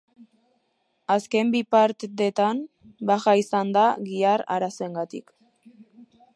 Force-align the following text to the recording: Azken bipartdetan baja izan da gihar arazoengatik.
Azken 1.15 1.51
bipartdetan 1.55 2.63
baja 3.11 3.37
izan 3.43 3.77
da 3.79 3.87
gihar 4.09 4.47
arazoengatik. 4.59 5.33